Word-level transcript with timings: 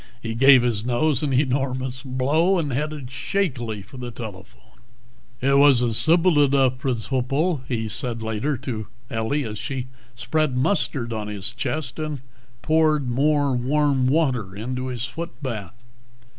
He 0.19 0.33
gave 0.33 0.63
his 0.63 0.83
nose 0.83 1.21
an 1.21 1.31
enormous 1.31 2.01
blow, 2.01 2.57
and 2.57 2.73
headed 2.73 3.11
shakily 3.11 3.83
for 3.83 3.97
the 3.97 4.09
telephone. 4.09 4.79
"It 5.41 5.59
was 5.59 5.83
a 5.83 5.93
sipple 5.93 6.37
edough 6.39 6.79
pridciple," 6.79 7.61
he 7.67 7.87
said 7.87 8.23
later 8.23 8.57
to 8.57 8.87
Ellie 9.11 9.43
as 9.45 9.59
she 9.59 9.89
spread 10.15 10.57
mustard 10.57 11.13
on 11.13 11.27
his 11.27 11.53
chest 11.53 11.99
and 11.99 12.21
poured 12.63 13.11
more 13.11 13.53
warm 13.55 14.07
water 14.07 14.55
into 14.55 14.87
his 14.87 15.05
foot 15.05 15.33
bath. 15.43 15.75